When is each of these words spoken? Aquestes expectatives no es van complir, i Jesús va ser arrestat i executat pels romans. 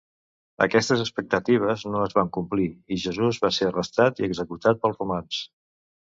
Aquestes 0.65 1.01
expectatives 1.01 1.83
no 1.95 1.99
es 2.05 2.15
van 2.19 2.31
complir, 2.37 2.65
i 2.95 2.97
Jesús 3.03 3.39
va 3.43 3.51
ser 3.57 3.67
arrestat 3.67 4.23
i 4.23 4.25
executat 4.29 4.81
pels 4.87 4.97
romans. 5.03 5.43